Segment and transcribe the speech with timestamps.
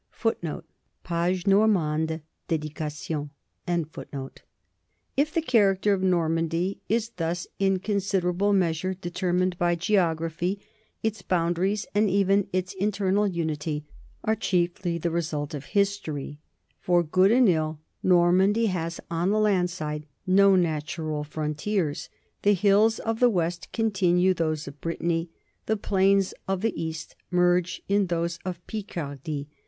[0.19, 0.41] 2 If
[1.45, 1.59] the
[5.45, 10.59] character of Normandy is thus in considerable measure determined by geography,
[11.03, 13.85] its boundaries and even its internal unity
[14.23, 16.39] are chiefly the result of history.
[16.79, 22.09] For good and ill, Normandy has, on the land side, no natural frontiers.
[22.41, 25.29] The hills of the west continue those of Brittany,
[25.67, 29.47] the plains of the east merge in those of Picardy.